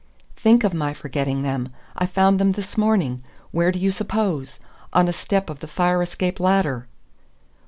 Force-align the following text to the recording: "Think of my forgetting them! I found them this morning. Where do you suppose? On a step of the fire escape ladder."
"Think 0.35 0.63
of 0.63 0.73
my 0.73 0.95
forgetting 0.95 1.43
them! 1.43 1.69
I 1.95 2.07
found 2.07 2.39
them 2.39 2.53
this 2.53 2.75
morning. 2.75 3.23
Where 3.51 3.71
do 3.71 3.77
you 3.77 3.91
suppose? 3.91 4.59
On 4.93 5.07
a 5.07 5.13
step 5.13 5.47
of 5.47 5.59
the 5.59 5.67
fire 5.67 6.01
escape 6.01 6.39
ladder." 6.39 6.87